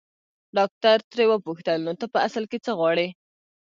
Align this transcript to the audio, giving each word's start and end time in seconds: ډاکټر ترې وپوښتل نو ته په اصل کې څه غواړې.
ډاکټر 0.57 0.97
ترې 1.11 1.25
وپوښتل 1.27 1.79
نو 1.87 1.93
ته 1.99 2.05
په 2.13 2.19
اصل 2.27 2.43
کې 2.51 2.57
څه 2.65 2.71
غواړې. 2.79 3.07